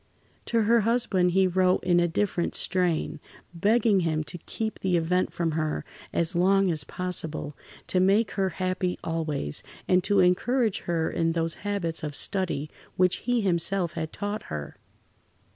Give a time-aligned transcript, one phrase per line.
[0.47, 3.19] To her husband he wrote in a different strain,
[3.53, 8.49] begging him to keep the event from her as long as possible, to make her
[8.57, 13.93] happy always, and to encourage her in those [Pg 69]habits of study which he himself
[13.93, 14.75] had taught her.